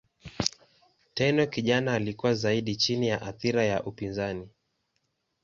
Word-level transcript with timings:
Tenno 1.13 1.47
kijana 1.47 1.93
alikuwa 1.93 2.33
zaidi 2.33 2.75
chini 2.75 3.07
ya 3.07 3.21
athira 3.21 3.63
ya 3.63 3.83
upinzani. 3.83 4.47